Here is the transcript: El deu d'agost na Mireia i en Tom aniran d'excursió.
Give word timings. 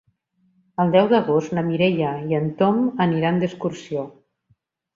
El 0.83 0.93
deu 0.95 1.09
d'agost 1.11 1.53
na 1.59 1.65
Mireia 1.67 2.15
i 2.31 2.35
en 2.39 2.49
Tom 2.63 2.81
aniran 3.07 3.41
d'excursió. 3.45 4.09